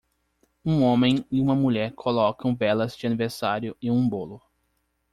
[0.65, 4.41] Um homem e uma mulher colocam velas de aniversário em um bolo.